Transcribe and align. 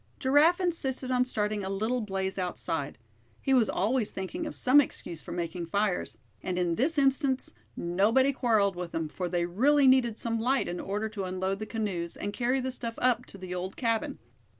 Giraffe 0.17 0.59
insisted 0.59 1.11
on 1.11 1.25
starting 1.25 1.63
a 1.63 1.69
little 1.69 2.01
blaze 2.01 2.39
outside. 2.39 2.97
He 3.39 3.53
was 3.53 3.69
always 3.69 4.09
thinking 4.09 4.47
of 4.47 4.55
some 4.55 4.81
excuse 4.81 5.21
for 5.21 5.31
making 5.31 5.67
fires; 5.67 6.17
and 6.41 6.57
in 6.57 6.73
this 6.73 6.97
instance 6.97 7.53
nobody 7.77 8.33
quarreled 8.33 8.75
with 8.75 8.95
him, 8.95 9.09
for 9.09 9.29
they 9.29 9.45
really 9.45 9.85
needed 9.85 10.17
some 10.17 10.39
light 10.39 10.67
in 10.67 10.79
order 10.79 11.07
to 11.09 11.25
unload 11.25 11.59
the 11.59 11.67
canoes, 11.67 12.17
and 12.17 12.33
carry 12.33 12.59
the 12.59 12.71
stuff 12.71 12.95
up 12.97 13.27
to 13.27 13.37
the 13.37 13.53
old 13.53 13.77
cabin. 13.77 14.17